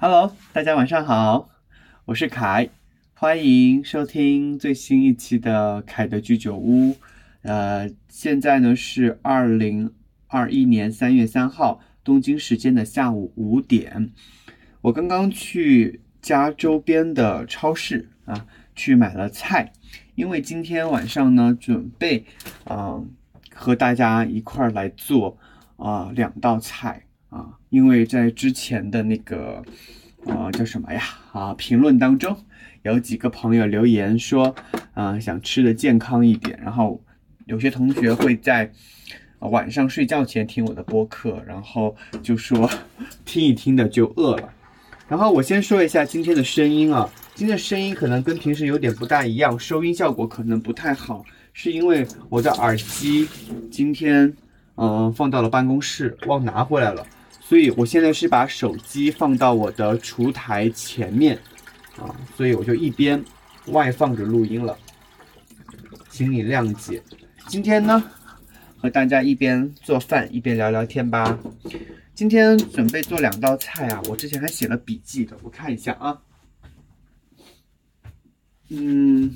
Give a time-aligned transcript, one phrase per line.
[0.00, 1.48] Hello，大家晚上好，
[2.04, 2.68] 我是凯，
[3.14, 6.94] 欢迎收听最新一期的凯的居酒屋。
[7.42, 9.92] 呃，现在呢是二零
[10.28, 14.12] 二一年三月三号东京时间的下午五点，
[14.82, 18.46] 我刚刚去家周边的超市啊
[18.76, 19.72] 去买了菜，
[20.14, 22.24] 因为今天晚上呢准备
[22.62, 23.02] 啊
[23.52, 25.36] 和大家一块儿来做
[25.76, 27.02] 啊两道菜。
[27.30, 29.62] 啊，因为在之前的那个，
[30.24, 31.02] 呃，叫什么呀？
[31.32, 32.36] 啊，评论当中
[32.82, 34.54] 有几个朋友留言说，
[34.94, 36.58] 啊，想吃的健康一点。
[36.62, 37.02] 然后
[37.46, 38.70] 有些同学会在
[39.40, 42.68] 晚上睡觉前听我的播客，然后就说
[43.24, 44.52] 听一听的就饿了。
[45.06, 53.28] 然后我先说一下今天的声音啊，今天的声音可能跟平时有点不大一样，收音效果可能不太好，是因为我的耳机
[53.70, 54.34] 今天
[54.76, 57.06] 嗯放到了办公室，忘拿回来了。
[57.48, 61.34] 所以我现在是把手机放到我的厨台前面，
[61.96, 63.24] 啊，所以我就一边
[63.68, 64.78] 外放着录音了，
[66.10, 67.02] 请你谅解。
[67.46, 68.04] 今天呢，
[68.76, 71.38] 和大家一边做饭一边聊聊天吧。
[72.14, 76.20] 今天准备做两道菜啊，我之前还写了笔记的，我看一下啊。
[78.68, 79.34] 嗯，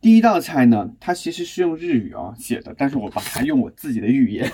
[0.00, 4.50] 第一道菜呢，它其实是用日语啊写的，但是我把它用我自己的语言。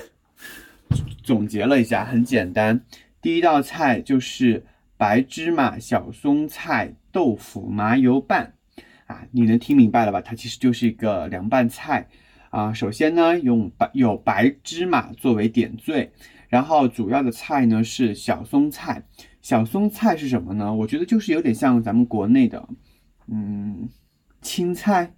[1.23, 2.85] 总结了一下，很简单。
[3.21, 4.65] 第一道菜就是
[4.97, 8.55] 白芝麻小松菜豆腐麻油拌
[9.07, 10.21] 啊，你能听明白了吧？
[10.21, 12.09] 它其实就是一个凉拌菜
[12.51, 12.73] 啊。
[12.73, 16.13] 首先呢，用白有白芝麻作为点缀，
[16.49, 19.05] 然后主要的菜呢是小松菜。
[19.41, 20.75] 小松菜是什么呢？
[20.75, 22.69] 我觉得就是有点像咱们国内的
[23.29, 23.89] 嗯
[24.43, 25.15] 青菜，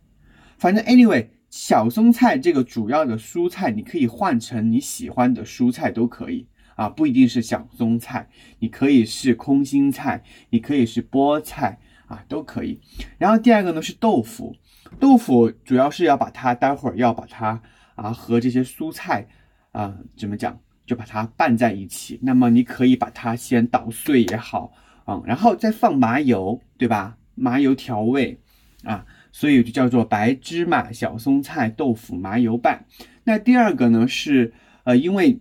[0.58, 1.26] 反正 anyway。
[1.48, 12.80] 小松菜这个主要的蔬菜，你可以换成你喜欢的蔬菜都可以啊，不一定是小松菜，你可以是空心菜，你可以是菠菜啊，都可以。
[13.16, 14.54] 然后第二个呢是豆腐，
[15.00, 17.60] 豆腐主要是要把它待会儿要把它
[17.94, 19.26] 啊和这些蔬菜
[19.72, 22.18] 啊怎么讲，就把它拌在一起。
[22.22, 24.72] 那么你可以把它先捣碎也好
[25.06, 27.16] 嗯，然后再放麻油，对吧？
[27.34, 28.38] 麻油调味
[28.82, 29.06] 啊。
[29.36, 32.86] 所以就叫做白芝麻小松菜豆腐麻油拌。
[33.22, 34.54] 那第二个呢是，
[34.84, 35.38] 呃，因为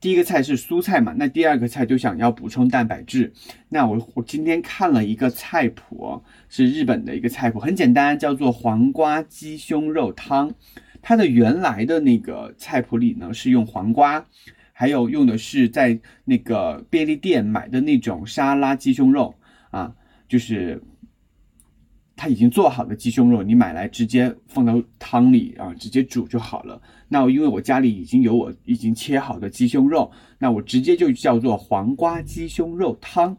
[0.00, 3.32] 第一个菜是蔬菜嘛，那第二个菜就想要补充蛋白质。
[3.68, 10.52] 那我我今天看了一个菜谱，是日本的一个菜谱，很简单，叫做黄瓜鸡胸肉汤。
[11.00, 14.26] 它的原来的那个菜谱里呢是用黄瓜，
[14.72, 19.32] 还有用的是在那个便利店买的那种沙拉鸡胸肉
[19.70, 19.94] 啊，
[20.26, 20.82] 就是。
[22.16, 26.80] 它已经做好的鸡胸肉，你买来直接放到汤里啊，直接煮就好了。
[27.08, 33.36] 那因为我家里已经有我已经切好的鸡胸肉，那我直接就叫做黄瓜鸡胸肉汤。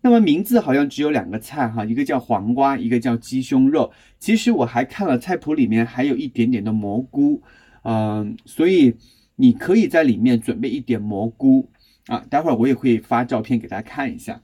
[0.00, 3.92] 那么名字好像只有两个菜哈，一个叫黄瓜，一个叫鸡胸肉。
[4.18, 7.42] 其实我还看了菜谱里面还有一点点的蘑菇，
[7.82, 8.94] 嗯，所以
[9.36, 11.68] 你可以在里面准备一点蘑菇
[12.06, 14.40] 啊，待会儿我也会发照片给大家看一下。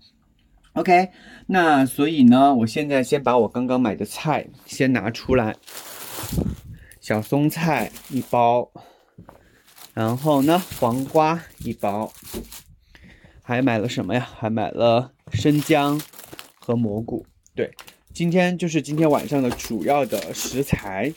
[0.75, 1.09] OK，
[1.47, 5.57] 那所以呢，我现在先把我刚刚买的菜先拿出来，
[7.01, 8.71] 小松菜一包，
[9.93, 12.13] 然后呢，黄瓜一包，
[13.43, 14.29] 还买了什么呀？
[14.39, 16.01] 还买了生姜
[16.55, 17.27] 和蘑菇。
[17.57, 17.69] 对，
[18.13, 21.13] 今天就是今天晚上的主要的食材。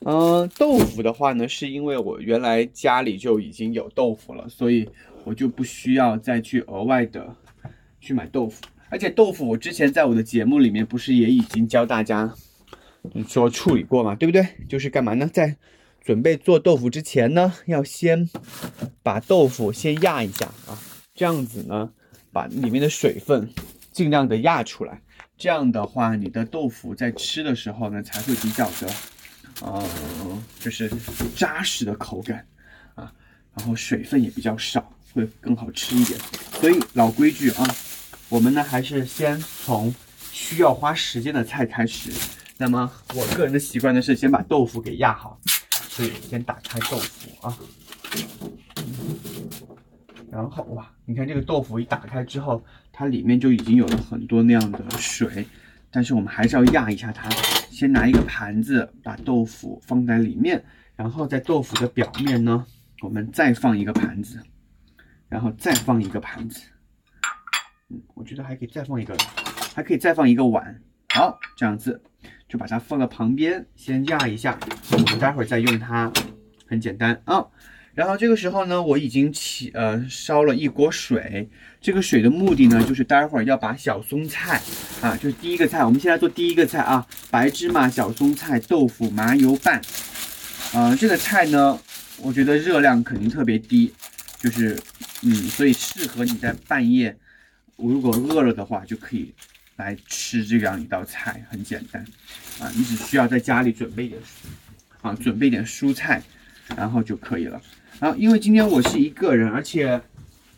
[0.00, 4.90] 嗯，豆腐的话呢，是因为我原来家里就已经有豆腐了，所以
[5.24, 7.34] 我就不需要再去额外的
[8.00, 8.62] 去买豆腐。
[8.88, 12.32] 而且豆腐，我之前在我的节目里面不是也已经教大家
[13.26, 14.46] 说处理过嘛，对不对？
[14.68, 15.28] 就是干嘛呢？
[15.32, 15.56] 在
[16.04, 18.28] 准备做豆腐之前呢，要先
[19.02, 20.78] 把豆腐先压一下啊，
[21.14, 21.90] 这样子呢，
[22.32, 23.50] 把里面的水分
[23.90, 25.02] 尽量的压出来。
[25.36, 28.88] 这样的话，你的豆腐在吃的时候呢，才会比较的，
[29.62, 29.84] 呃，
[30.60, 30.88] 就是
[31.34, 32.46] 扎实的口感
[32.94, 33.12] 啊，
[33.56, 36.18] 然后水分也比较少，会更好吃一点。
[36.60, 37.66] 所以老规矩啊。
[38.28, 39.94] 我们呢，还是先从
[40.32, 42.10] 需要花时间的菜开始。
[42.58, 45.38] 那么，我个人的习惯呢是先把豆腐给压好，
[45.88, 47.56] 所以先打开豆腐啊。
[50.30, 52.62] 然后哇，你看这个豆腐一打开之后，
[52.92, 55.46] 它里面就已经有了很多那样的水，
[55.90, 57.28] 但是我们还是要压一下它。
[57.70, 60.64] 先拿一个盘子把豆腐放在里面，
[60.96, 62.66] 然后在豆腐的表面呢，
[63.02, 64.40] 我们再放一个盘子，
[65.28, 66.62] 然后再放一个盘子。
[67.88, 69.16] 嗯，我觉得还可以再放一个，
[69.74, 70.80] 还可以再放一个碗。
[71.14, 72.00] 好，这样子
[72.48, 74.58] 就把它放到旁边，先压一下。
[74.92, 76.12] 我们待会儿再用它，
[76.66, 77.46] 很简单啊。
[77.94, 81.48] 然后这个时候呢，我已经起呃烧了一锅水，
[81.80, 84.60] 这个水的目的呢，就是待会儿要把小松菜
[85.00, 89.80] 啊，就是第一个菜，我们现在做第一个菜啊，白芝麻小松菜豆腐麻油拌。
[90.74, 91.78] 呃，这个菜呢，
[92.20, 93.94] 我觉得热量肯定特别低，
[94.38, 94.78] 就是
[95.22, 97.16] 嗯，所以适合你在半夜，
[97.76, 99.32] 如果饿了的话，就可以
[99.76, 102.04] 来吃这样一道菜，很简单
[102.58, 104.20] 啊，你只需要在家里准备点
[105.02, 106.22] 啊，准备点蔬菜，
[106.74, 107.60] 然后就可以了。
[108.00, 110.00] 然后，因为今天我是一个人，而且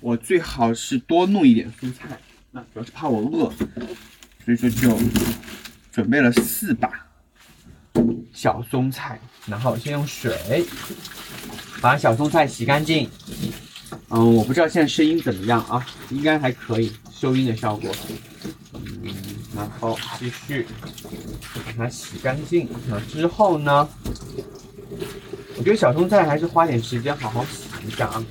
[0.00, 2.18] 我最好是多弄一点蔬菜，
[2.52, 3.52] 那主要是怕我饿，
[4.44, 4.98] 所以说就
[5.92, 7.06] 准备了四把
[8.32, 10.64] 小松菜，然后先用水
[11.80, 13.10] 把小松菜洗干净。
[14.10, 17.90] 嗯，我不知道现在声音怎么样啊，应该还可以，收音的效果。
[18.74, 19.14] 嗯，
[19.56, 20.66] 然后继续
[21.66, 22.68] 把它洗干净。
[22.88, 23.88] 那之后呢？
[25.56, 28.24] 我觉得小松菜还是花点时间好好洗一下啊。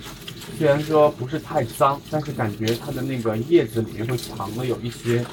[0.58, 5.26] 虽然说不是太脏，但是感觉它的那个叶子里面会藏了有一些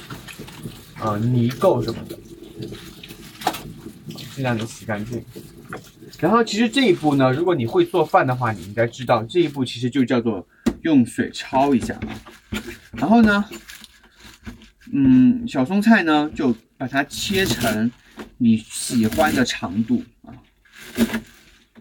[1.01, 2.19] 呃泥垢什么的，
[4.35, 5.25] 尽量的洗干净。
[6.19, 10.45] 然后其实这一步呢，如果你会做饭的话，你应该知道这一步其实就叫做
[10.85, 11.99] 用水焯一下。
[12.93, 13.45] 然后呢，
[14.93, 17.91] 嗯，小松菜呢就把它切成
[18.39, 20.33] 你喜欢的长度啊。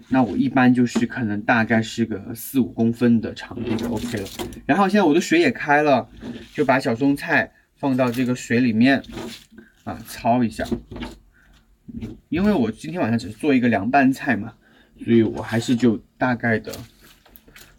[0.10, 4.28] 那我一般就是可能大概是个四五公分的长度就 OK 了。
[4.66, 6.10] 然后现在我的水也开了，
[6.54, 9.04] 就把小松菜放到这个水里面
[9.84, 10.66] 啊焯一下。
[12.30, 14.54] 因为我今天晚上只是做一个凉拌菜嘛，
[15.04, 16.72] 所以我还是就大概的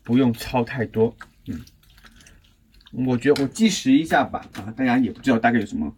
[0.05, 1.17] 不用焯太多。
[1.47, 1.61] 嗯，
[3.07, 5.93] 我觉得我计时一下吧啊，大家也不知道大概有什么，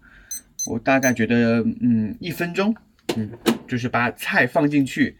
[0.66, 2.74] 我大概觉得嗯一分钟，
[3.16, 3.30] 嗯，
[3.68, 5.18] 就是把菜放进去。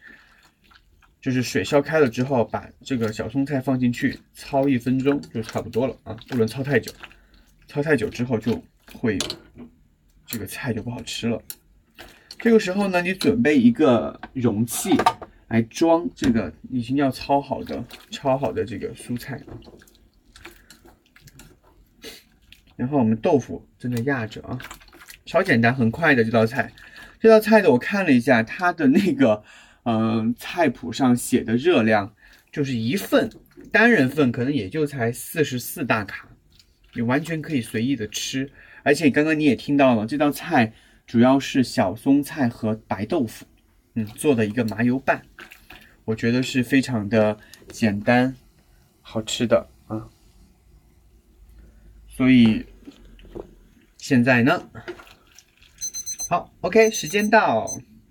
[1.19, 6.93] 就是水烧开了之后，把这个小松菜放进去焯一分钟就差不多了啊，不能焯太久，
[7.69, 8.63] 焯太久之后就
[8.95, 9.19] 会
[10.25, 11.43] 这个菜就不好吃了。
[12.39, 14.97] 这个时候呢，你准备一个容器
[15.49, 19.41] 来装这个已经要焯好的、焯好的这个蔬菜。
[22.77, 24.59] 然后我们豆腐正在压着啊，
[25.25, 26.73] 超简单很快的这道菜。
[27.19, 29.43] 这道菜的我看了一下，它的那个。
[29.89, 32.13] 嗯，菜谱上写的热量
[32.51, 33.31] 就是一份
[33.71, 36.29] 单人份，可能也就才四十四大卡，
[36.95, 38.51] 你完全可以随意的吃。
[38.83, 40.73] 而且刚刚你也听到了，这道菜
[41.07, 43.47] 主要是小松菜和白豆腐，
[43.97, 45.23] 嗯，做的一个麻油拌，
[46.05, 47.39] 我觉得是非常的
[47.69, 48.37] 简单
[49.01, 50.09] 好吃的啊。
[52.07, 52.67] 所以
[53.97, 54.71] 现在呢，
[56.29, 57.67] 好，OK，时间到，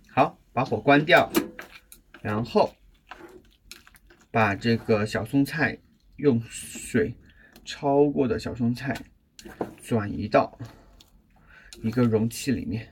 [0.10, 1.32] 好，把火关掉。
[2.22, 2.76] 然后
[4.32, 5.78] 把这个小松菜
[6.16, 7.16] 用水
[7.64, 8.98] 焯过的小松菜
[9.84, 10.58] 转移到
[11.84, 12.92] 一个容器里面。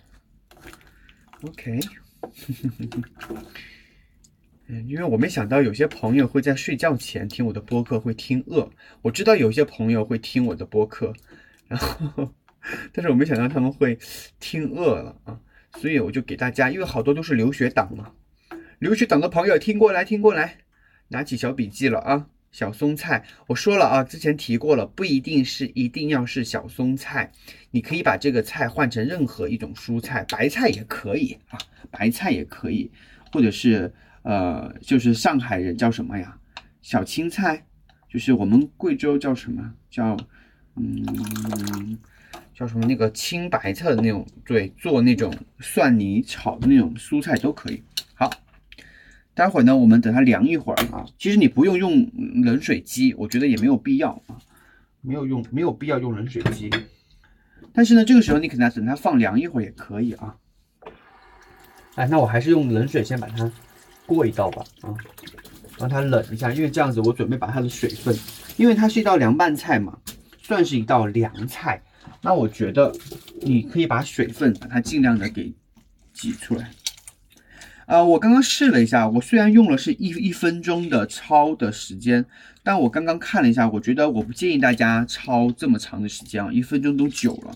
[1.42, 1.80] OK，
[4.68, 8.70] 嗯，因为我没想到有些朋友会在睡觉前听我的播客，会听饿。
[9.02, 11.14] 我知道有些朋友会听我的播客，
[11.68, 12.34] 然后，
[12.94, 13.98] 但是我没想到他们会
[14.40, 15.40] 听饿了啊，
[15.78, 18.14] 所以我就给大家，因为好多都是留学党嘛。
[18.80, 20.60] 留学党的朋友听过来，听过来，
[21.10, 22.30] 拿起小笔记了啊！
[22.54, 27.32] 小松菜，我说了啊，之前提过了，不一定是一定要是小松菜，
[27.72, 31.58] 你可以把这个菜换成任何一种蔬菜，白菜也可以啊，
[31.90, 32.92] 白菜也可以，
[33.32, 36.38] 或者是呃，就是上海人叫什么呀？
[36.84, 37.66] 小青菜，
[38.08, 39.74] 就是我们贵州叫什么？
[39.90, 40.16] 叫
[40.76, 41.98] 嗯，
[42.54, 42.86] 叫什么？
[42.86, 47.82] 那个青白菜的那种，对，做那种蒜泥炒的那种蔬菜都可以。
[48.14, 48.30] 好。
[49.36, 51.06] 待会儿呢，我们等它凉一会儿啊。
[51.18, 52.10] 其实你不用用
[52.44, 54.38] 冷水机，我觉得也没有必要啊，
[55.02, 56.70] 没有用，没有必要用冷水机。
[57.74, 60.36] 但是呢，这个时候你可能等它放凉一会儿也可以啊。
[61.96, 63.52] 哎，那我还是用冷水先把它
[64.06, 64.94] 过一道吧啊，
[65.80, 68.16] 让它冷一下，因为这样子我准备把它的水分，
[68.58, 69.98] 因为它是一道凉拌菜嘛，
[70.42, 71.82] 算是一道凉菜。
[72.22, 72.94] 那我觉得
[73.42, 75.52] 你可以把水分把它尽量的给
[76.14, 76.70] 挤出来。
[77.86, 82.26] 呃，我刚刚试了一下，我虽然用了是一一分钟的焯的时间，
[82.64, 87.54] 但我刚刚看了一下，我觉得我不建议大家焯这么长的时间啊，一分钟都久了。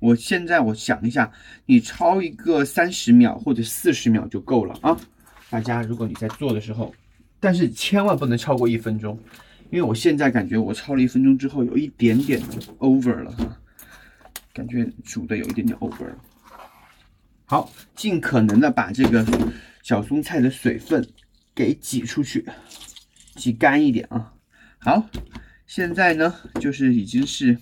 [0.00, 1.30] 我现在我想一下，
[1.66, 4.98] 你焯一个三十秒或者四十秒就够了啊。
[5.48, 6.92] 大家如果你在做的时候，
[7.38, 9.16] 但是千万不能超过一分钟，
[9.70, 12.42] 因为我现在感觉我焯了一分钟之后有一点点
[12.80, 13.56] over 了哈，
[14.52, 16.16] 感觉煮的有一点点 over 了。
[17.52, 19.22] 好，尽可能的把这个
[19.82, 21.06] 小松菜的水分
[21.54, 22.46] 给挤出去，
[23.34, 24.32] 挤干一点啊。
[24.78, 25.06] 好，
[25.66, 27.58] 现在呢就是已经是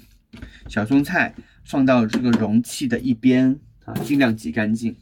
[0.68, 4.94] 小松菜放到这个容器的一边啊，尽量挤干净。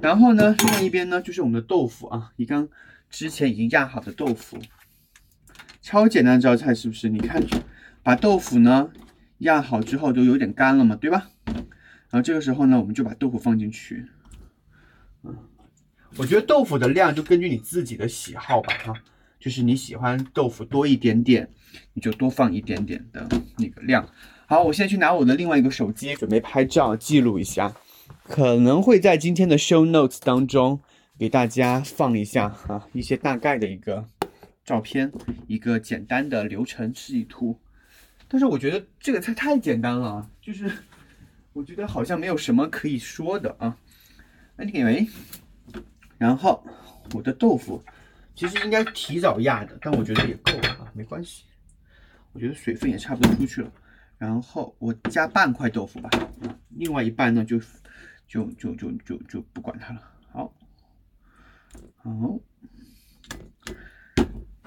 [0.00, 2.68] 然后呢，另外一边呢就是我们的豆腐啊，你刚
[3.10, 4.60] 之前已经压好的豆腐，
[5.82, 7.08] 超简单这道菜是不是？
[7.08, 7.42] 你看，
[8.04, 8.90] 把豆腐呢
[9.38, 11.30] 压好之后都有点干了嘛，对吧？
[12.10, 14.06] 然后这个时候呢，我们就把豆腐放进去。
[15.24, 15.36] 嗯，
[16.16, 18.94] 我觉得豆腐的量就根据你自己的喜好吧，哈，
[19.38, 21.50] 就是你喜欢豆腐多一点点，
[21.92, 24.08] 你就多放一点点的那个量。
[24.46, 27.74] 好，我现在去拿我的另外一个手机，准备拍照记录一下，
[28.24, 30.80] 可能会在今天的 show notes 当中
[31.18, 34.06] 给大家放一下啊，一些大概的一个
[34.64, 35.12] 照片，
[35.46, 37.60] 一个简单的流程示意图。
[38.28, 40.72] 但是我觉得这个菜太简单了，就是。
[41.58, 43.76] 我觉得好像没有什么可以说的啊。
[44.58, 45.08] Anyway，
[46.16, 46.64] 然后
[47.12, 47.82] 我的豆腐
[48.36, 51.46] 其实应该提早压的，但我觉得也够了啊，没关系。
[52.32, 53.72] 我觉得水分也差不多出去了。
[54.18, 56.08] 然后我加半块豆腐吧，
[56.76, 57.58] 另外一半呢就
[58.28, 60.00] 就就就就就不管它了。
[60.30, 60.54] 好，
[61.96, 62.40] 好，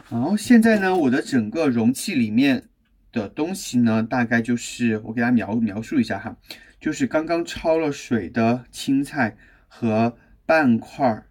[0.03, 2.67] 好，现在呢，我的整个容器里面
[3.13, 6.35] 的东西呢，大概就是我给大家描描述一下哈。
[6.81, 11.27] 就是刚刚焯了水的青菜和半块儿，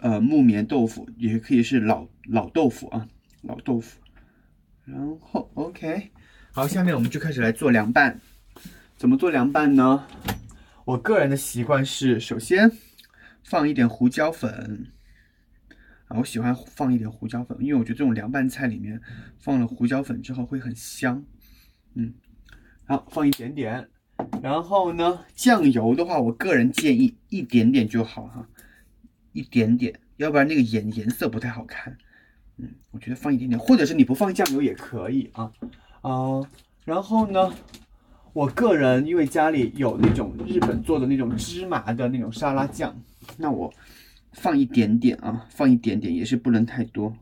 [0.00, 3.08] 呃木棉豆腐，也可以是老老豆腐啊，
[3.42, 4.00] 老豆腐。
[4.84, 6.10] 然后 OK，
[6.50, 8.20] 好，下面我们就开始来做凉拌。
[8.96, 10.04] 怎么做凉拌呢？
[10.84, 12.68] 我个人的习惯是，首先
[13.44, 14.88] 放一点胡椒粉
[16.08, 19.00] 啊，我喜欢放一点胡椒粉，因为我觉得这种凉拌菜里面
[19.38, 21.24] 放了胡椒粉之后会很香。
[21.94, 22.14] 嗯，
[22.84, 23.88] 好，放一点点。
[24.42, 28.46] 然后呢，酱油的话，我个人建议一点点就好哈，
[29.32, 31.96] 一点点，要不然那个颜颜色不太好看。
[32.58, 35.50] 嗯，我觉得放一点点，或者是你不放酱油也可以啊。
[36.02, 36.44] 嗯，
[36.84, 37.52] 然后呢，
[38.32, 42.94] 我个人因为家里有那种日本做的那种芝麻的那种沙拉酱，
[43.36, 43.72] 那我
[44.32, 47.14] 放一点点啊，放一点点也是不能太多。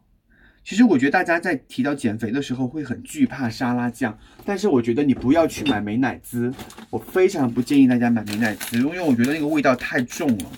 [0.62, 6.52] 其实我觉得大家在提到减肥的时候会很惧怕沙拉酱，但是我觉得你不要去买美乃滋，
[6.90, 10.52] 我非常不建议大家买美乃滋，因为我觉得那个味道太重了，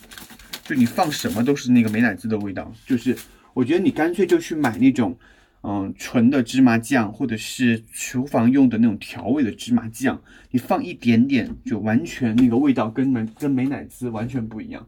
[0.65, 2.71] 就你放什么都是那个美乃滋的味道。
[2.85, 3.17] 就是
[3.55, 5.17] 我觉得你干脆就去买那种，
[5.63, 14.87] 嗯，纯的芝麻酱，或者是厨房用的那种调味的芝麻酱，你放一点点，就完全那个味道跟美跟美乃滋完全不一样。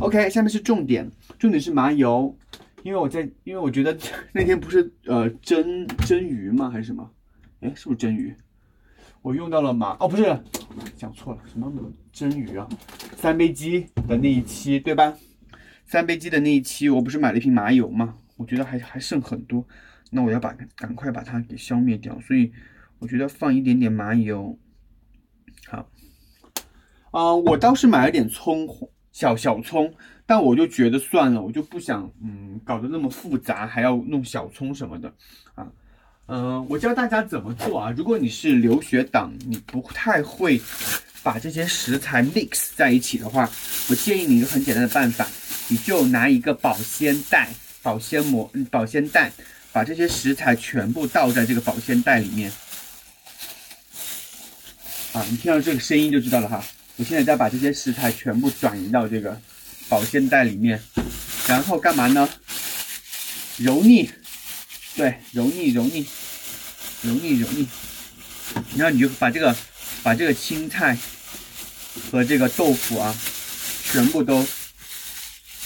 [0.00, 2.34] OK，下面是重点，重点是麻油。
[2.82, 3.96] 因为我在，因为我觉得
[4.32, 6.68] 那天不是呃蒸蒸鱼吗？
[6.70, 7.08] 还是什么？
[7.60, 8.34] 哎，是不是蒸鱼？
[9.22, 10.24] 我用到了麻哦，不是，
[10.96, 11.72] 讲错了，什么
[12.12, 12.68] 蒸鱼啊？
[13.16, 15.16] 三杯鸡的那一期对吧？
[15.84, 18.16] 三杯鸡的那一期，我不是买了一瓶麻油吗？
[18.36, 19.64] 我觉得还还剩很多，
[20.10, 22.52] 那我要把赶快把它给消灭掉，所以
[22.98, 24.58] 我觉得放一点点麻油。
[25.68, 25.88] 好，
[27.12, 28.66] 啊，我倒是买了点葱，
[29.12, 29.94] 小小葱。
[30.32, 35.12] 但我就觉得算了，我就不想嗯搞得那么复杂，还要弄小葱什么的
[35.54, 35.66] 啊。
[36.24, 37.92] 嗯，我教大家怎么做啊。
[37.94, 40.58] 如果你是留学党，你不太会
[41.22, 43.46] 把这些食材 mix 在一起的话，
[43.90, 45.28] 我建议你一个很简单的办法，
[45.68, 47.50] 你就拿一个保鲜袋、
[47.82, 49.30] 保鲜膜、保鲜袋，
[49.70, 52.50] 把这些食材全部倒在这个保鲜袋里面。
[55.12, 56.64] 啊，你听到这个声音就知道了哈。
[56.96, 59.38] 我现在再把这些食材全部转移到这个。
[59.92, 60.82] 保鲜袋里面，
[61.46, 62.26] 然后干嘛呢？
[63.58, 64.08] 揉腻，
[64.96, 66.06] 对，揉腻揉腻，
[67.02, 67.68] 揉腻揉腻，
[68.74, 69.54] 然后你就把这个
[70.02, 70.96] 把这个青菜
[72.10, 73.14] 和这个豆腐啊，
[73.84, 74.46] 全部都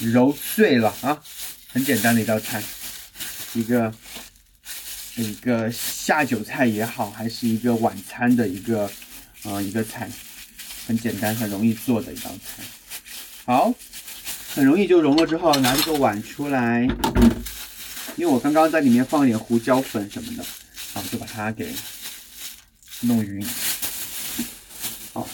[0.00, 1.23] 揉碎了啊，
[1.68, 2.61] 很简单的一道菜，
[3.54, 3.95] 一个
[5.14, 8.90] 一个下酒菜也好，还是一个晚餐的一个
[9.45, 10.11] 呃一个菜，
[10.88, 12.64] 很简单很容易做的一道菜，
[13.45, 13.73] 好。
[14.57, 16.81] 很容易就融了之后，拿这个碗出来，
[18.17, 20.43] 因为我刚刚在里面放一点胡椒粉什么的，
[20.95, 21.75] 好，就把它给
[23.03, 23.47] 弄匀。
[25.13, 25.29] 好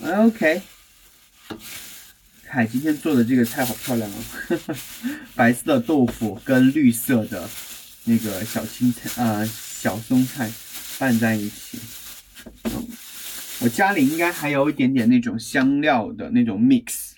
[0.00, 0.60] ，OK。
[2.44, 4.76] 看今天做的这个菜好漂亮哦，
[5.34, 7.48] 白色的豆腐跟绿色的
[8.04, 10.52] 那个小青菜啊小松菜
[10.98, 11.78] 拌在一起。
[13.60, 17.12] 我家里应该还有一点点那种香料的那种 mix，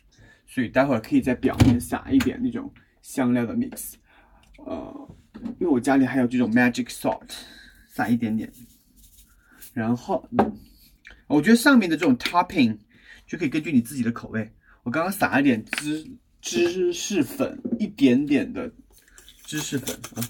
[0.47, 3.93] 所以待会儿可以在表面撒一点那种香料的 mix。
[4.65, 5.09] 呃，
[5.59, 7.29] 因为我家里还有这种 magic salt，
[7.91, 8.51] 撒一点点。
[9.75, 10.27] 然后，
[11.27, 12.79] 我觉得上面的这种 topping
[13.27, 14.51] 就可以根据你自己的口味。
[14.83, 18.73] 我刚刚撒了点芝芝士粉，一点点的
[19.45, 20.25] 芝士粉啊，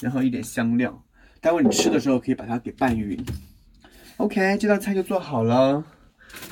[0.00, 1.04] 然后一点香料，
[1.38, 3.22] 待会你吃的时候可以把它给拌匀。
[4.20, 5.82] OK，这道菜就做好了，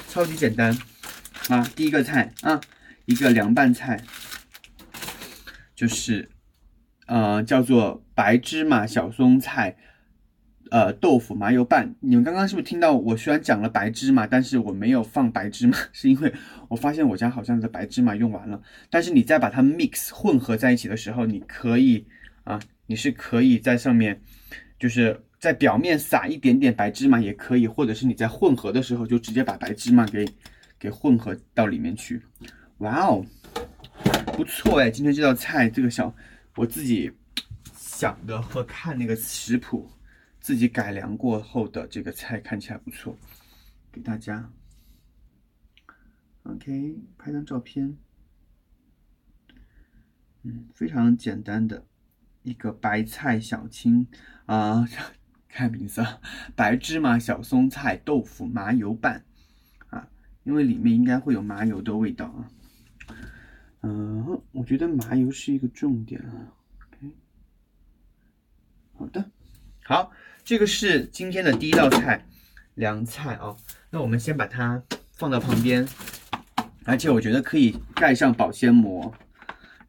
[0.08, 0.74] 超级简单
[1.50, 1.62] 啊！
[1.76, 2.58] 第一个菜啊，
[3.04, 4.00] 一个凉拌菜，
[5.74, 6.30] 就是
[7.04, 9.76] 呃叫做白芝麻小松菜。
[10.70, 16.32] 呃，豆腐麻油拌，你们刚刚是不是听到我虽然讲了白芝麻，但是我没有放白芝麻， 是因为
[16.68, 18.62] 我发现我家好像的白芝麻用完了。
[18.88, 22.06] 但是你再把它 mix 混合在一起的时候，你可以
[22.44, 24.22] 啊，你是可以在上面，
[24.78, 30.28] 就是在表面撒一点点白芝麻也可以，或者是你在混合的时候就直接把白芝麻给
[30.78, 32.20] 给混合到里面去。
[32.78, 33.24] 哇哦，
[34.34, 36.14] 不错哎，今天这道菜这个小
[36.56, 37.12] 我自己
[37.74, 39.90] 想的和看那个食谱。
[40.40, 43.14] 自己改良过后的这个菜看起来不错，
[43.92, 44.50] 给大家。
[46.44, 47.98] OK，拍张照片。
[50.44, 51.84] 嗯，非常简单的
[52.44, 54.06] 一个白菜小青
[54.46, 54.88] 啊，
[55.48, 56.04] 看名字，
[56.54, 59.24] 白芝麻小松菜豆腐麻油拌
[59.88, 60.08] 啊，
[60.44, 62.50] 因为里面应该会有麻油的味道啊。
[63.82, 66.52] 嗯，我觉得麻油是一个重点啊。
[66.92, 67.12] OK，
[68.94, 69.30] 好的，
[69.84, 70.12] 好。
[70.44, 72.24] 这个是今天的第一道菜，
[72.74, 73.54] 凉菜啊。
[73.90, 75.86] 那我们先把它放到旁边，
[76.86, 79.12] 而且我觉得可以盖上保鲜膜，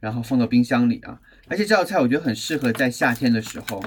[0.02, 1.22] 然后放到冰箱里啊。
[1.50, 3.84] 而且这道菜我觉得很适合在夏天的时候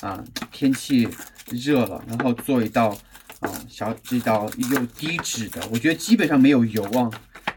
[0.00, 1.08] 啊，天气
[1.50, 2.96] 热了，然后做一道
[3.40, 7.10] 啊小这道又低脂的，我觉得基本上没有油啊。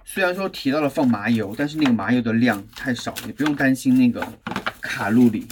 [0.05, 4.25] 虽然说提到了放麻油，但是那个麻油的量太少，也不用担心那个
[4.81, 5.45] 卡路里。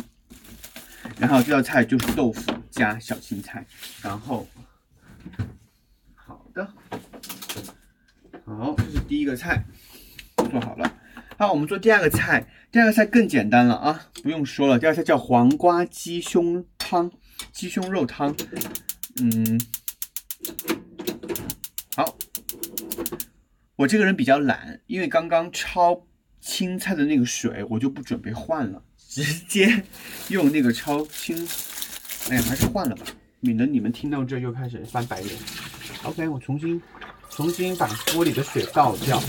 [1.20, 3.66] 然后这道菜就是豆腐加小青菜，
[4.02, 4.48] 然后
[6.16, 6.68] 好的，
[8.46, 9.64] 好，这是第一个菜
[10.38, 10.92] 做好了。
[11.40, 17.12] 好，我们做第二个菜，第二个菜更简单了啊，不用说了，第二个菜叫黄瓜鸡胸汤，
[17.52, 18.36] 鸡胸肉汤。
[19.22, 19.62] 嗯，
[21.96, 22.18] 好，
[23.76, 26.02] 我这个人比较懒，因为刚刚焯
[26.42, 28.82] 青菜的那个水，我就不准备换了。
[29.08, 29.84] 直接
[30.30, 31.48] 用那个焯青，
[32.32, 33.06] 哎呀，还是换了吧，
[33.42, 35.30] 免得你们听到这又开始翻白眼。
[36.02, 36.82] OK，我重新
[37.30, 39.22] 重新把锅里的水倒掉，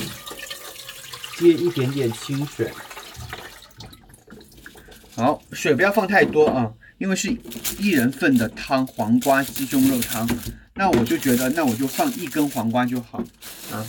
[1.38, 2.70] 接一点点清水。
[5.14, 7.37] 好，水不要放太多啊，因为是
[7.79, 10.29] 一人份的汤，黄瓜鸡胸肉汤。
[10.74, 13.18] 那我就觉得，那我就放一根黄瓜就好
[13.72, 13.85] 啊。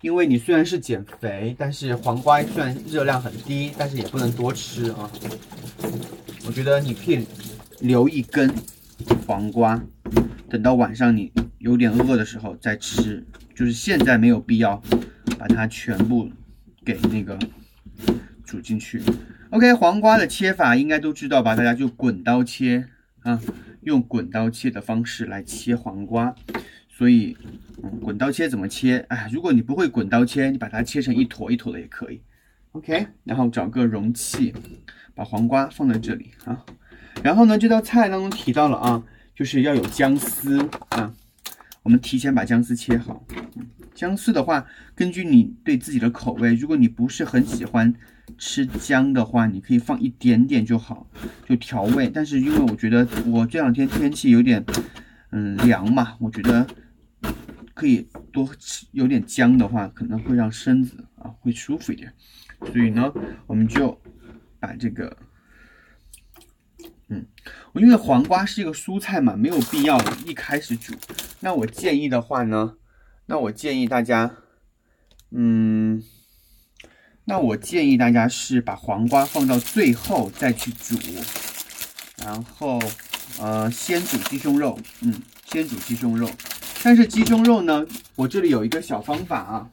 [0.00, 5.10] 因为你虽然是减肥，但是黄瓜虽然热量很低，但是也不能多吃啊。
[6.46, 7.26] 我觉得你可以
[7.80, 8.50] 留一根
[9.26, 9.82] 黄瓜，
[10.50, 13.26] 等到晚上你有点饿的时候再吃。
[13.54, 14.82] 就是现在没有必要
[15.38, 16.28] 把它全部
[16.84, 17.38] 给那个
[18.44, 19.02] 煮进去。
[19.50, 21.54] OK，黄瓜的切法应该都知道吧？
[21.56, 22.88] 大家就滚刀切
[23.22, 23.40] 啊，
[23.82, 26.34] 用滚刀切的方式来切黄瓜。
[26.88, 27.36] 所以，
[27.82, 29.04] 嗯，滚刀切怎么切？
[29.08, 32.20] 哎，如果你不会滚刀切，你把它切成一坨一坨的也可以。
[32.72, 34.54] OK，然后找个容器，
[35.14, 36.64] 把黄瓜放在这里啊。
[37.22, 39.02] 然后呢，这道菜当中提到了啊，
[39.34, 41.12] 就是要有姜丝啊。
[41.82, 43.24] 我们提前把姜丝切好。
[43.94, 47.94] 姜丝的话，根据你对自己的口味，如果你不是很喜欢
[48.36, 51.08] 吃姜的话，你可以放一点点就好，
[51.48, 52.10] 就调味。
[52.12, 54.64] 但是因为我觉得我这两天天气有点
[55.30, 56.66] 嗯凉嘛，我觉得。
[57.76, 62.14] 可以多吃有点姜的话，可能会让身子啊会舒服一点。
[62.72, 63.12] 所以呢，
[63.48, 64.00] 我们就
[64.60, 65.16] 把这个，
[67.08, 67.26] 嗯，
[67.74, 70.94] 因为黄瓜是一个蔬菜嘛，没有必要一开始煮。
[71.40, 72.76] 那我建议的话呢，
[73.26, 74.34] 那我建议大家，
[75.30, 76.02] 嗯，
[77.24, 80.96] 那我建议大家是把黄瓜放到最后再去煮，
[82.18, 82.78] 然后
[83.40, 86.28] 呃先煮鸡胸肉，嗯，先煮鸡胸肉。
[86.82, 89.70] 但是鸡胸肉呢，我这里有一个小方法啊，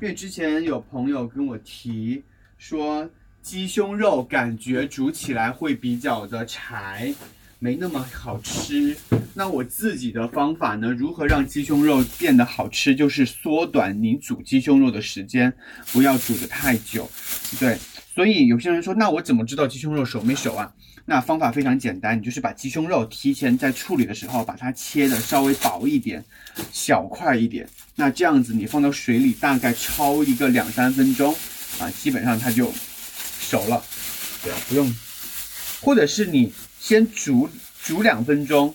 [0.00, 2.24] 因为之前有朋友跟我提
[2.56, 3.10] 说
[3.42, 7.12] 鸡胸肉感觉煮起来会比较的柴，
[7.58, 8.96] 没那么好吃。
[9.34, 15.52] 那我自己的方法呢，如何让鸡胸肉变得好吃，就是缩短你煮鸡胸肉的时间，
[15.92, 17.08] 不要煮的太久。
[17.58, 17.78] 对，
[18.14, 20.72] 所以有些人说，那我怎么知道鸡胸肉熟没熟啊？
[21.04, 26.22] 那方法非常简单，你就是把鸡胸肉提前在处理的时候把它切的稍微薄一点，
[26.70, 27.66] 小块一点。
[27.94, 31.34] 那这样子你放到水里大概焯一个两三分钟
[31.80, 32.70] 啊，基本上它就
[33.40, 33.82] 熟了。
[34.42, 34.94] 对，不用，
[35.80, 37.48] 或者是你先煮
[37.82, 38.74] 煮两分钟，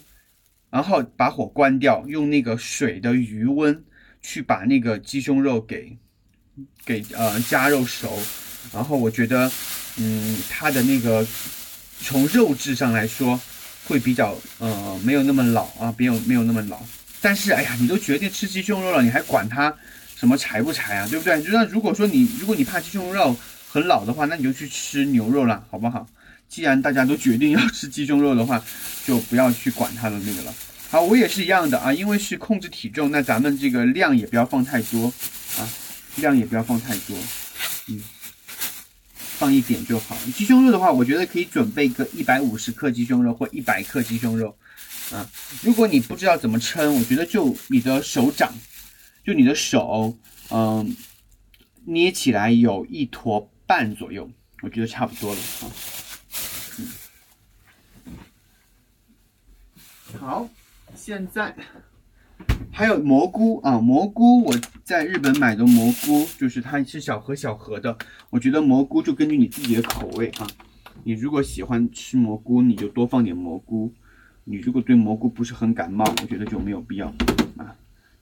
[0.69, 3.83] 然后把火关掉，用那个水的余温
[4.21, 5.97] 去把那个鸡胸肉给
[6.85, 8.19] 给呃加肉熟，
[8.73, 9.51] 然后我觉得
[9.97, 11.25] 嗯它的那个
[12.01, 13.39] 从肉质上来说
[13.85, 16.81] 会比较呃没有那么老啊，没有没有那么老。
[17.21, 19.73] 但是哎呀，你都决定吃鸡胸肉了，你还管它
[20.15, 21.41] 什么柴不柴啊，对不对？
[21.41, 23.35] 就那如果说你如果你怕鸡胸肉
[23.69, 26.05] 很老的话，那你就去吃牛肉了，好不好？
[26.53, 28.63] 既然大家都决定要吃鸡胸肉的话，
[29.03, 30.53] 就不要去管它的那个了。
[30.87, 35.11] 好，我也是一样的啊，因为是控制体重，那咱们这个量也不要放太多
[35.57, 35.67] 啊，
[36.17, 37.17] 量也不要放太多，
[37.87, 37.99] 嗯，
[39.15, 40.15] 放一点就好。
[40.35, 44.55] 鸡胸肉的话，我觉得可以准备个一百五十克鸡胸肉或一百克鸡胸肉
[45.11, 45.27] 啊。
[45.63, 48.53] 如果你不知道怎么称，我觉得就你的手掌，
[49.25, 50.15] 就你的手，
[50.51, 50.95] 嗯，
[51.85, 54.29] 捏起来有一坨半左右，
[54.61, 55.65] 我觉得差不多了啊。
[60.19, 60.47] 好。
[60.95, 61.55] 现在
[62.71, 67.97] 还有蘑菇啊，蘑菇我在日本买的蘑菇，就是它是小盒小盒的。
[68.29, 70.47] 我觉得蘑菇就根据你自己的口味啊，
[71.03, 73.91] 你如果喜欢吃蘑菇，你就多放点蘑菇；
[74.43, 77.11] 你如果对蘑菇不是很感冒，我觉得就没有必要。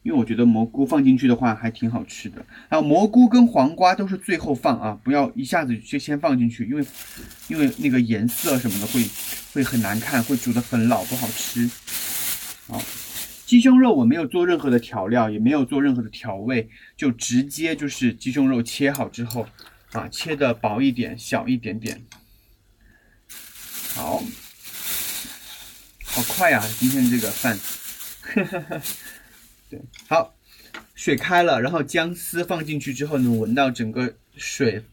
[0.04, 2.46] 因为我觉得蘑菇放进去的话还挺好吃的。
[2.70, 6.86] 然后蘑菇跟黄瓜都是最后放啊，不要一下子就先放进去，因为
[7.48, 9.06] 因为那个颜色什么的会
[9.54, 11.70] 会很难看，会煮的很老不好吃。
[12.68, 12.82] 好，
[13.46, 19.46] 鸡胸肉我没有做任何的调料，也没有做任何的调味，就直接就是鸡胸肉切好之后，
[19.92, 22.02] 啊，切的薄一点，小一点点。
[23.94, 24.24] 好，
[26.06, 27.60] 好快呀，今天这个饭，
[29.72, 30.36] 对，好，
[30.96, 34.84] 水开了，然后姜丝放进去之后，能闻到整个水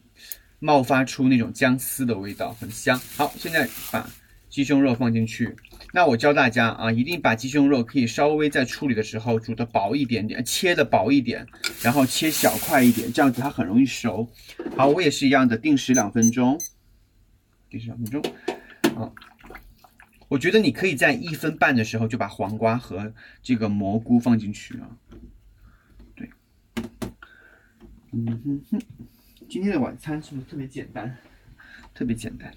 [0.59, 2.97] 冒发出那种姜丝的味道，很香。
[3.17, 4.09] 好，现在把
[4.47, 5.53] 鸡胸肉放进去。
[5.91, 11.45] 那我教大家啊，一定把鸡胸肉可以稍微在处理的时候煮的薄一点点，切的薄一点，
[11.81, 14.31] 然后切小块一点，这样子它很容易熟。
[14.77, 16.57] 好，我也是一样的，定时两分钟，
[17.69, 18.23] 定时两分钟。
[18.95, 19.13] 好，
[20.29, 24.89] 我觉得你可以在一分半的时候就把黄瓜和这个蘑菇放进去啊。
[26.15, 26.29] 对，
[28.13, 28.81] 嗯哼哼，
[29.49, 31.17] 今天的晚餐是不是特别简单？
[31.93, 32.53] 特别简单。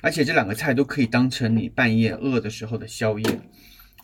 [0.00, 3.40] 而且这两个菜都可以当成你半夜饿的时候的宵夜，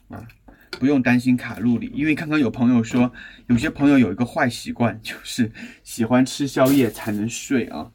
[0.08, 0.26] 啊，
[0.70, 1.92] 不用担心卡路里。
[1.94, 3.12] 因为刚刚有朋友说，
[3.46, 5.52] 有些朋友有一个坏习惯，就是
[5.84, 7.92] 喜欢吃宵夜才能睡啊。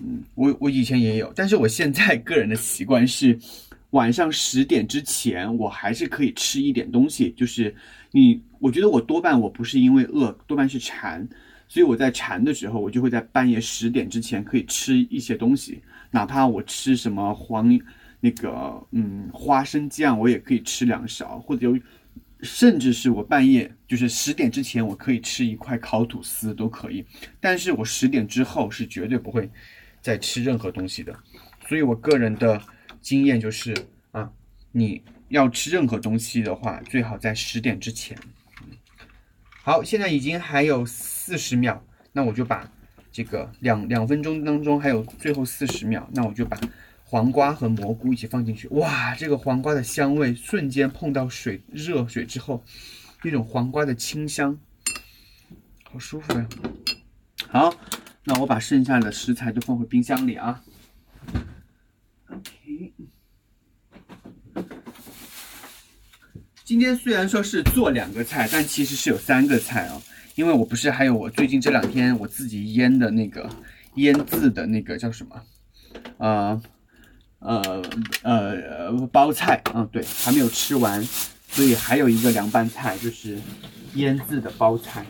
[0.00, 3.38] 嗯，我我以前也有，但是我现在个人的习惯是，
[3.90, 7.30] 晚上十点之前我还是可以吃一点东西。
[7.36, 7.74] 就是
[8.10, 11.26] 你，我觉得我多半我不是因为饿，多半是馋，
[11.68, 15.80] 所以我在馋的时候，我就会在半夜十点之前可以吃一些东西。
[16.10, 17.78] 哪怕我吃什么黄
[18.20, 21.78] 那个嗯花生酱，我也可以吃两勺，或者有，
[22.42, 27.04] 甚至是我半夜就是十点之前，我可以吃一块烤吐司都可以。
[27.38, 29.48] 但是我十点之后是绝对不会
[30.00, 31.14] 在吃任何东西的。
[31.68, 32.60] 所以我个人的
[33.00, 33.74] 经验就是
[34.12, 34.30] 啊，
[34.72, 38.18] 你要吃任何东西的话，最好在十点之前。
[39.62, 42.70] 好，现在已经还有四十秒，那我就把。
[43.12, 46.56] 这个两两分钟当中还有最后四十秒，那我就把
[47.02, 48.68] 黄瓜和蘑菇一起放进去。
[48.68, 52.62] 哇，这个黄瓜的香味瞬间碰到水热水之后，
[53.24, 54.56] 那种黄瓜的清香，
[55.82, 56.48] 好舒服呀！
[57.48, 57.74] 好，
[58.24, 60.62] 那我把剩下的食材都放回冰箱里啊。
[62.28, 62.92] OK，
[66.64, 70.00] 今天虽然说是做两个菜，但其实是有三个菜哦。
[70.36, 73.50] 因为我不是还有我最近这两天我自己腌的那个
[73.96, 75.42] 腌制的那个叫什么，
[76.18, 76.62] 呃
[77.40, 77.82] 呃
[78.22, 81.02] 呃包菜，嗯对，还没有吃完，
[81.48, 83.38] 所以还有一个凉拌菜就是
[83.94, 85.04] 腌制的包菜。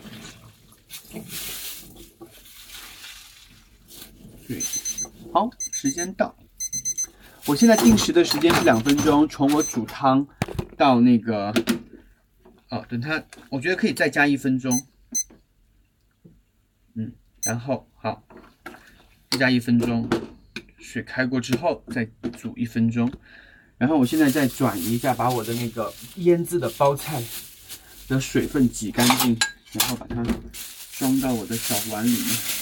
[4.51, 4.61] 对，
[5.31, 6.35] 好，时间到，
[7.45, 10.27] 我现在定时的时间是两分钟，从我煮汤
[10.75, 11.53] 到那个，
[12.67, 14.77] 哦，等它，我觉得可以再加一分钟。
[16.95, 18.21] 嗯，然后好，
[19.29, 20.05] 再加一分钟，
[20.77, 22.05] 水开过之后再
[22.37, 23.09] 煮一分钟，
[23.77, 27.23] 然后我现在再转移一下，把我的那个腌制的包菜
[28.09, 29.39] 的水分挤干净，
[29.71, 30.21] 然后把它
[30.91, 32.60] 装到我的小碗里面。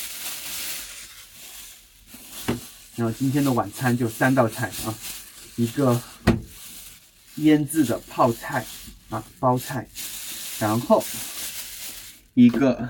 [3.00, 4.94] 然后今天的晚餐就三道菜啊，
[5.56, 6.00] 一个
[7.38, 8.66] 腌制的泡菜
[9.10, 9.88] 啊包菜，
[10.60, 11.04] 然后
[12.34, 12.90] 一个。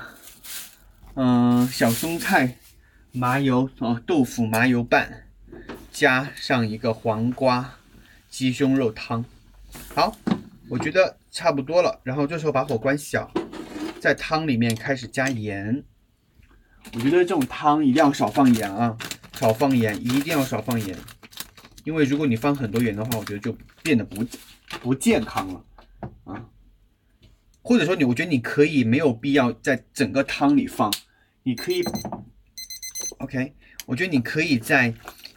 [1.15, 2.57] 嗯，小松菜、
[3.11, 5.25] 麻油啊，豆腐麻油拌，
[5.91, 7.75] 加上一个黄瓜
[8.29, 9.25] 鸡胸肉汤。
[9.93, 10.15] 好，
[10.69, 11.99] 我觉得差不多了。
[12.03, 13.29] 然后这时候把火关小，
[13.99, 15.83] 在汤里面开始加盐。
[16.93, 18.97] 我觉得这种汤一定要少放盐啊，
[19.39, 20.97] 少放盐，一定要少放盐，
[21.85, 24.25] 因为如果你放很多盐的话，我觉得就变得不
[24.81, 25.65] 不健康了
[26.25, 26.45] 啊。
[27.61, 30.93] 或者说你，我觉得你可以没有必要在整个汤里放，
[31.43, 31.81] 你可以
[33.19, 33.53] ，OK，
[33.85, 34.93] 我觉得你可以在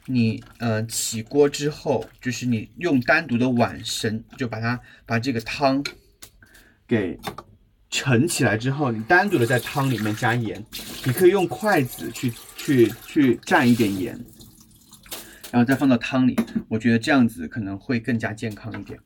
[0.07, 5.85] 你呃起锅之后，就是你用单独的碗盛，就把它把这个汤
[6.89, 7.21] 给。
[7.93, 10.65] 盛起来之后，你单独的在汤里面加盐，
[11.05, 14.19] 你可以用筷子去去去蘸一点盐，
[15.53, 16.35] 然后再放到汤里。
[16.69, 18.99] 我觉得这样子可能会更加健康一点。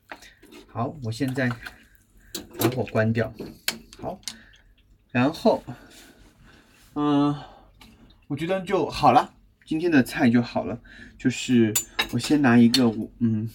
[0.67, 1.49] 好，我现在
[2.57, 3.31] 把火关掉。
[4.01, 4.19] 好，
[5.11, 5.61] 然后，
[6.95, 7.35] 嗯，
[8.27, 9.33] 我觉得就好了，
[9.65, 10.79] 今天的菜就好了。
[11.17, 11.73] 就是
[12.13, 12.83] 我先拿一个
[13.19, 13.49] 嗯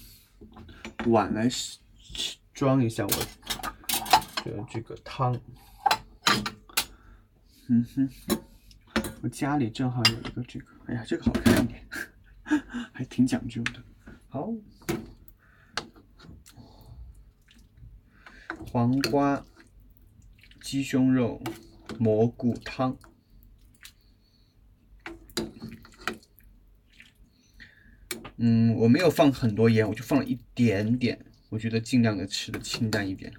[1.07, 1.49] 碗来
[2.53, 3.13] 装一下我。
[4.45, 5.39] 的这个汤，
[7.69, 8.09] 嗯哼，
[9.23, 11.87] 我家里正好有一个这个，哎呀，这个好看一点，
[12.93, 13.83] 还挺讲究的。
[14.29, 14.53] 好，
[18.67, 19.45] 黄瓜
[20.61, 21.43] 鸡胸肉
[21.99, 22.97] 蘑菇汤，
[28.37, 33.33] 嗯，我没有放很多盐，我就放了一点点，我觉得尽量的吃的清淡一点。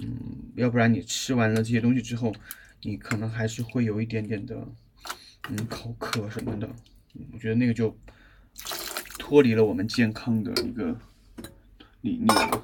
[0.00, 0.16] 嗯，
[0.54, 2.32] 要不然你吃完了这些东西之后，
[2.82, 4.56] 你可能还是会有一点点的，
[5.50, 6.68] 嗯，口渴什么的。
[7.32, 7.96] 我觉得那个就
[9.18, 10.96] 脱离了我们健康的一个
[12.02, 12.62] 理念了。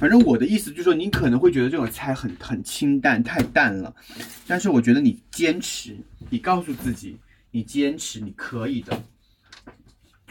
[0.00, 3.94] 反正我的意思就是说，你可能会觉得这种菜很很清淡，太淡了。
[4.48, 5.96] 但是我觉得你坚持，
[6.30, 7.16] 你告诉自己，
[7.52, 9.00] 你坚持，你可以的。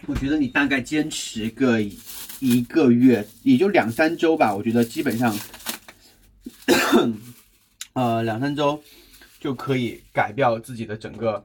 [0.05, 1.79] 我觉得你大概坚持个
[2.39, 4.53] 一个月，也就两三周吧。
[4.53, 5.33] 我觉得基本上。
[7.93, 8.81] 呃，两三周
[9.39, 11.43] 就可以改掉自己的整个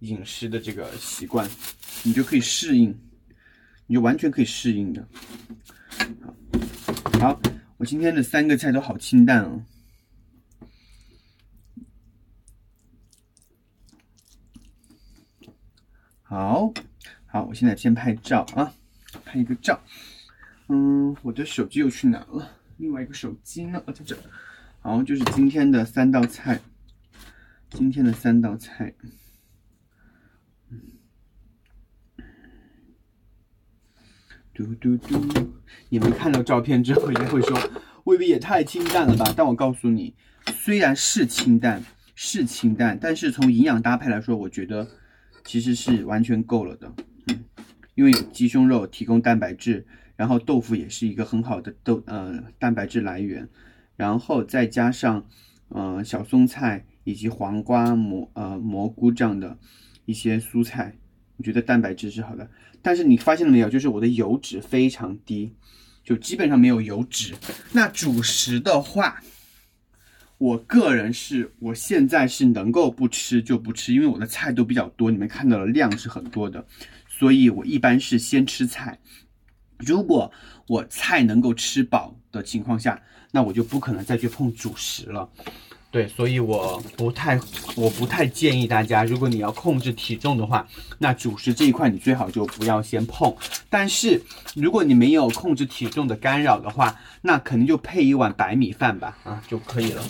[0.00, 1.48] 饮食的这个习惯，
[2.02, 2.90] 你就可以适应，
[3.86, 5.06] 你就完全可以适应的。
[7.20, 7.40] 好，
[7.76, 9.64] 我今天的三个菜都好清淡哦。
[16.22, 16.72] 好，
[17.26, 18.72] 好，我现在先拍照啊，
[19.24, 19.80] 拍一个照。
[20.68, 22.50] 嗯，我的手机又去哪了？
[22.82, 23.80] 另外一个手机呢？
[23.86, 24.18] 哦，在这。
[24.80, 26.60] 好，就是今天的三道菜。
[27.70, 28.92] 今天的三道菜，
[34.52, 35.52] 嘟嘟嘟！
[35.90, 37.56] 你们看到照片之后，应该会说，
[38.02, 39.32] 未必也太清淡了吧？
[39.36, 40.16] 但我告诉你，
[40.46, 41.84] 虽然是清淡，
[42.16, 44.88] 是清淡，但是从营养搭配来说，我觉得
[45.44, 46.92] 其实是完全够了的。
[47.28, 47.44] 嗯，
[47.94, 49.86] 因为有鸡胸肉提供蛋白质，
[50.22, 53.48] 然后豆腐也是一个很好的豆呃蛋白质来源。
[53.96, 55.26] 然后再加上，
[55.66, 59.58] 呃，小松菜以及黄瓜、蘑呃蘑菇这样的
[60.04, 60.96] 一些蔬菜，
[61.38, 62.48] 我觉得蛋白质是好的。
[62.80, 63.68] 但是你发现了没有？
[63.68, 65.56] 就是我的油脂非常低，
[66.04, 67.34] 就基本上没有油脂。
[67.72, 69.20] 那主食的话，
[70.38, 76.64] 我个人是我现在是能够不吃就不吃，因为我的菜都比较多，你们看到的量是很多的，
[77.08, 79.00] 所以我一般是先吃菜。
[79.84, 80.30] 如果
[80.66, 85.28] 我菜能够吃饱的情况下，那我就不可能再去碰主食了，
[85.90, 87.38] 对，所以我不太，
[87.76, 90.66] 我不太建议大家，如果你要控制体重的话，
[90.98, 93.34] 那主食这一块你最好就不要先碰。
[93.68, 94.22] 但是
[94.54, 100.02] 如果你没有控制体重的干扰的话，那肯定就配一碗白米饭吧，啊就可以了，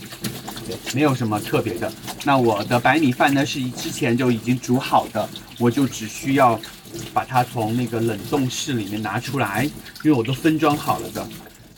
[0.66, 1.90] 对，没有什么特别的。
[2.24, 6.60] 那我的白米饭呢是之前就已经煮好的，我就只需要
[7.12, 9.64] 把它从那个冷冻室里面拿出来，
[10.02, 11.26] 因为我都分装好了的。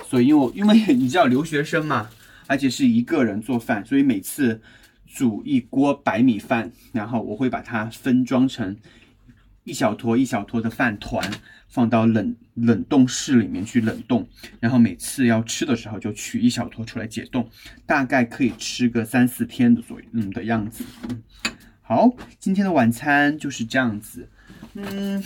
[0.09, 2.09] 所以，因为因为你知道留学生嘛，
[2.47, 4.61] 而且是一个人做饭，所以每次
[5.07, 8.77] 煮一锅白米饭，然后我会把它分装成
[9.65, 11.29] 一小坨一小坨的饭团，
[11.69, 14.29] 放到冷冷冻室里面去冷冻，
[14.61, 17.49] 然后每次要吃的时候就取一小坨出来解冻，
[17.87, 20.85] 大概可以吃个三四天的左右，嗯的样子。
[21.83, 24.29] 好，今天的晚餐就是这样子。
[24.75, 25.23] 嗯，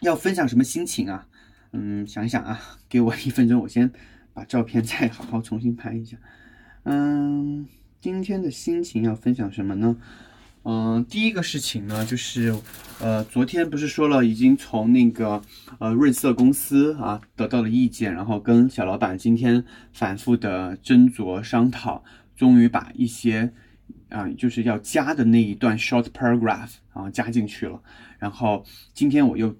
[0.00, 1.26] 要分享什么心情啊？
[1.72, 3.90] 嗯，想想啊，给我一分钟，我先
[4.32, 6.16] 把照片再好好重新拍一下。
[6.84, 7.66] 嗯，
[8.00, 9.96] 今天的心情要分享什么呢？
[10.68, 12.52] 嗯，第一个事情呢，就是
[13.00, 15.40] 呃，昨天不是说了，已经从那个
[15.78, 22.02] 呃润色公司啊得到了意见，然后跟小老板今天反复的斟酌商讨，
[22.36, 23.52] 终于把一些
[24.08, 27.80] 啊就是要加的那一段 short paragraph 啊加进去了。
[28.18, 29.54] 然后今天我又。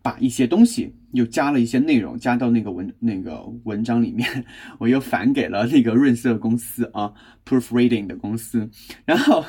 [0.00, 4.26] 把一些东西又加了一些内容加到那个文那个文章里面，
[4.78, 7.12] 我又返给了那个润色公司啊
[7.44, 8.70] ，proofreading 的公司。
[9.04, 9.44] 然后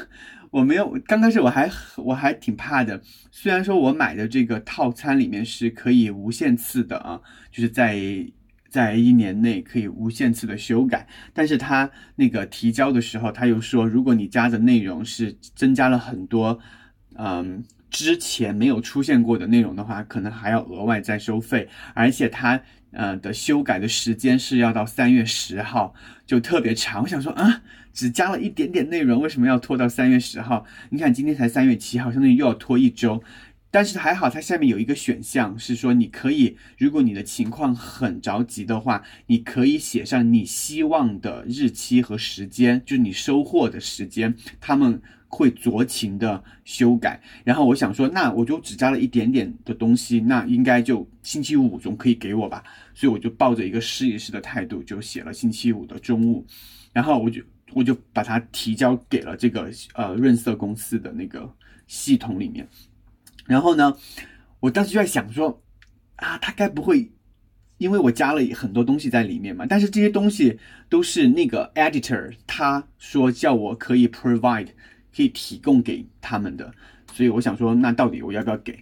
[0.49, 2.99] 我没有，刚开始我还我还挺怕的，
[3.31, 7.21] 虽然说我买的这个套餐里面是可以无限次的啊，
[7.51, 7.95] 就是在
[8.69, 16.59] 在一年内可以无限次的修改，但是他那个提交的时候他又说，如果你加的内容是增加了很多，
[17.15, 17.63] 嗯。
[17.91, 25.95] 之前没有出现过的内容的话，可能还要额外再收费，而且他呃的修改的时间是要到三月十号，
[26.27, 27.01] 就特别长。
[27.01, 30.63] 我想说啊，只加了一点点内容，为什么要拖到三月十号？
[30.91, 33.23] 你看今天才三月七号，相当于又要拖一周。
[33.71, 45.01] 但是还好，它下面有一个选项是说，你可以，如果你的情况很着急的话，你可以写上你希望的日期和时间，就是你收货的时间，他们。
[45.31, 52.63] 会酌情的修改，然后我想说，那我就只加了一点点的东西，那应该就星期五总可以给我吧，
[52.95, 56.43] 所以我就抱着一个试一试的态度，就写了星期五的中午，
[56.91, 61.47] 然后我就我就把它提交给了这个呃润色公司的那个
[61.85, 62.67] 系统里面，
[63.49, 63.97] 然后呢，
[64.61, 65.61] 我当时就在想说，
[66.15, 67.11] 啊，他该不会
[67.79, 69.65] 因为我加了很多东西在里面嘛？
[69.67, 70.57] 但是这些东西
[70.87, 74.69] 都是那个 editor 他说叫我可以 provide。
[75.11, 76.71] 可以提供给他们的，
[77.11, 78.81] 所以我想说，那到底我要不要给，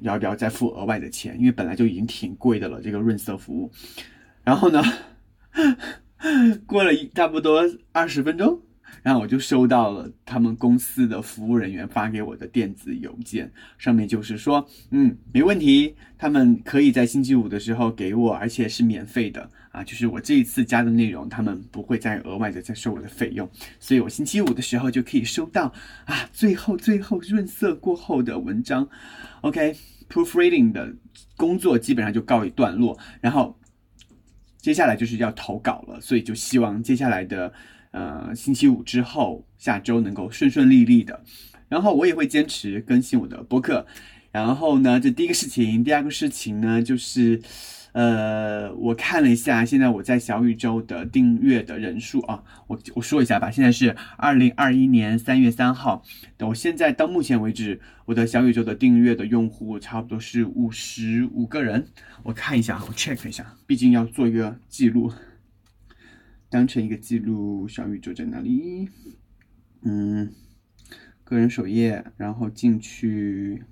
[0.00, 1.38] 要不要再付额外的钱？
[1.38, 3.70] 因为本来就已经挺贵的了，这个润色服务。
[4.42, 4.82] 然后呢，
[6.66, 7.62] 过了一差不多
[7.92, 8.60] 二十分钟。
[9.02, 23.48] 然后我就收到了他们公司的服务人员发给我的电子邮件，上面就是说，嗯，没问题，他们可以在星期五的时候给我，而且是免费的啊，就是我这一次加的内容，他们不会再额外的再收我的费用，
[23.80, 25.72] 所以我星期五的时候就可以收到
[26.04, 28.88] 啊，最后最后润色过后的文章
[29.40, 30.94] ，OK，proofreading 的
[31.36, 33.58] 工作基本上就告一段落，然后
[34.58, 37.52] 接下来就是要投稿了，所以就希望接下来的。
[37.92, 41.22] 呃，星期五之后，下周能够顺顺利利的，
[41.68, 43.86] 然后我也会坚持更新我的播客。
[44.30, 47.38] 然后呢，这第一个事情，第二个事情呢，就是，
[47.92, 56.02] 呃，我看了一下，现在我在小宇宙的订阅的人数啊，我我说一下吧，现在是二零二一年三月三号，
[56.40, 61.86] 我现在到目前为止，我的小宇宙的订阅的用户差不多是五十五个人。
[62.22, 65.12] 我看一下，我 check 一下，毕竟要做一个记录。
[66.52, 68.86] 当成一个记录，小宇宙在哪里？
[69.84, 70.30] 嗯，
[71.24, 73.64] 个人首页，然后进去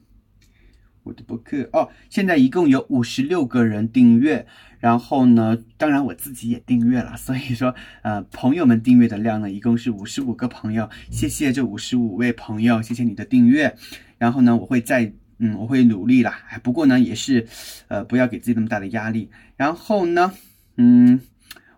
[1.03, 1.91] 我的博客哦。
[2.09, 4.47] 现在一共有五十六个人订阅，
[4.79, 10.89] 然后呢，当然我自己也订阅了，所以说，呃，朋友们订阅的量呢，一共是五十五个朋友。
[11.11, 13.77] 谢谢这五十五位朋友，谢谢你的订阅。
[14.17, 16.43] 然后呢，我会再，嗯，我会努力啦。
[16.63, 17.47] 不过呢，也是，
[17.89, 19.29] 呃，不要给自己那么大的压力。
[19.59, 20.33] 然后呢，
[20.79, 21.21] 嗯，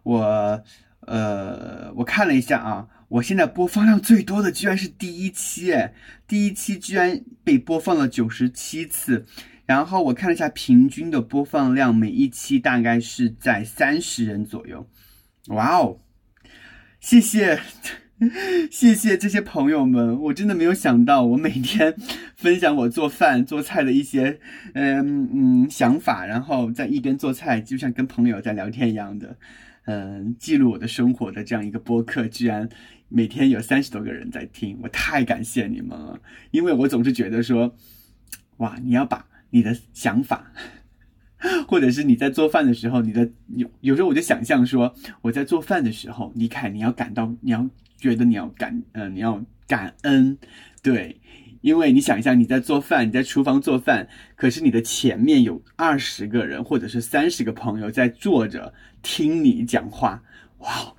[0.04, 0.62] 我。
[1.06, 5.92] 呃，我看了一下啊，我现在播放量最多的居然是第一期，哎，
[6.26, 9.26] 第一期居然被播放了九十七次。
[9.64, 14.86] 然后我看了一下平均的播放量，每一期大概是在三十人左右。
[15.48, 15.98] 哇哦，
[17.00, 17.58] 谢谢，
[18.70, 21.94] 谢谢这些朋友们，我真的没有想到，我每天
[22.36, 24.38] 分享我做饭做菜的一些
[24.74, 29.36] 嗯嗯想法，然后在一边做菜，就像跟朋友在聊天一样的。
[29.84, 32.68] 嗯，记录我的生活的这样一个播客，居然
[33.08, 36.20] 每天有三十多个人在听，我太感谢你们了。
[36.50, 37.74] 因为我总是觉得说，
[38.58, 40.52] 哇，你要把你的想法，
[41.66, 50.38] 或者是你在做饭的时候，你的有有时候我就想象说，我在做饭的时候，李凯，你要感到，你要觉得你要感，嗯，你要感恩，
[50.82, 51.20] 对。
[51.62, 60.22] 因为你想一下，你在做饭，你在厨房做饭，可是你的前面有二十个人或者是三十个朋友在坐着听你讲话，
[60.58, 60.94] 哇，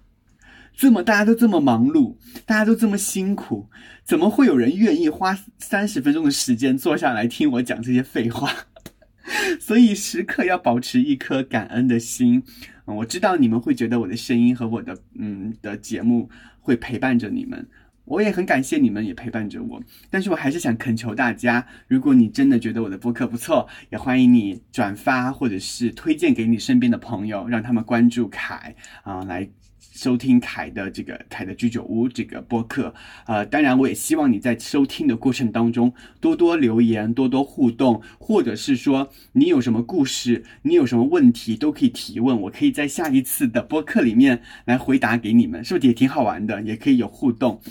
[0.76, 3.70] 这么大家都这么忙碌，大家都这么辛苦，
[4.04, 8.52] 怎么会有人愿意花三十分钟的时间坐下来听我讲这些废话？
[9.60, 12.44] 所以时刻要保持一颗感恩的心。
[12.86, 17.66] 我知道你们会觉得我的声音和我的嗯的节目会陪伴着你们。
[18.06, 29.50] 我也很感谢你们也陪伴着我，但是我还是想恳求大家，如果你真的觉得我的播客不错，也欢迎你转发或者是推荐给你身边的朋友，让他们关注凯啊来。
[29.94, 32.94] 收听凯的这个凯的居酒屋这个播客，
[33.28, 46.60] 呃，当然我也希望你在收听的过程当中多多留言，多多互动，或者是说你有什么故事，你有什么问题都可以提问，我可以在下一次的播客里面来回答给你们，是不是也挺好玩的？
[46.64, 47.62] 也可以有互动。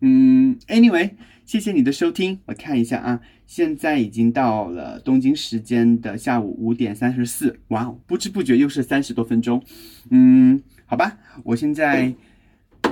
[0.00, 1.10] 嗯，anyway，
[1.44, 2.38] 谢谢你的收听。
[2.46, 7.58] 我看一下啊，现在已经到了东京时间的下午五点三十四。
[7.68, 9.62] 哇哦，不知不觉又是三十多分钟。
[10.10, 10.60] 嗯，
[10.92, 12.14] 好吧，我现在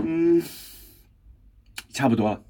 [0.03, 0.43] 嗯
[1.91, 2.43] 差不多了，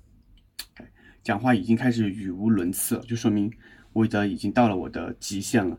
[1.25, 3.53] 讲话已经开始语无伦次了，就说明
[3.93, 5.77] 我的已经到了我的极限了。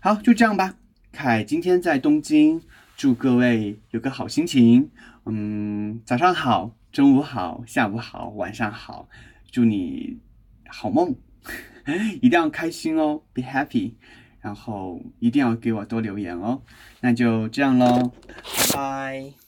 [0.00, 0.76] 好，就这样吧。
[1.12, 2.60] 凯今天在东京，
[2.94, 4.90] 祝各位有个好心情。
[5.24, 9.08] 嗯，早上好，中午好，下午好，晚上好，
[9.50, 10.18] 祝你
[10.66, 11.16] 好梦，
[12.20, 13.94] 一定要开心哦，be happy，
[14.46, 16.62] 然后一定要给我多留言哦。
[17.00, 18.12] 那就这样喽，
[18.72, 19.45] 拜拜。